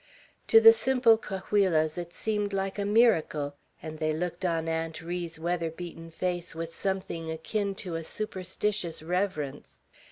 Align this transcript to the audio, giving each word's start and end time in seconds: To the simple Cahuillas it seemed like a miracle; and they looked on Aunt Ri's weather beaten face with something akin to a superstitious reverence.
To 0.47 0.59
the 0.59 0.73
simple 0.73 1.15
Cahuillas 1.19 1.95
it 1.95 2.11
seemed 2.11 2.53
like 2.53 2.79
a 2.79 2.85
miracle; 2.85 3.53
and 3.83 3.99
they 3.99 4.13
looked 4.13 4.43
on 4.43 4.67
Aunt 4.67 4.99
Ri's 5.03 5.37
weather 5.39 5.69
beaten 5.69 6.09
face 6.09 6.55
with 6.55 6.73
something 6.73 7.29
akin 7.29 7.75
to 7.75 7.93
a 7.93 8.03
superstitious 8.03 9.03
reverence. 9.03 9.83